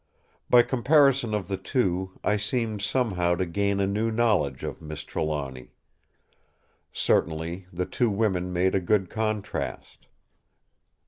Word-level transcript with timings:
By 0.49 0.63
comparison 0.63 1.35
of 1.35 1.47
the 1.47 1.57
two 1.57 2.17
I 2.23 2.35
seemed 2.35 2.81
somehow 2.81 3.35
to 3.35 3.45
gain 3.45 3.79
a 3.79 3.85
new 3.85 4.09
knowledge 4.09 4.63
of 4.63 4.81
Miss 4.81 5.03
Trelawny. 5.03 5.73
Certainly, 6.91 7.67
the 7.71 7.85
two 7.85 8.09
women 8.09 8.51
made 8.51 8.73
a 8.73 8.79
good 8.79 9.11
contrast. 9.11 10.07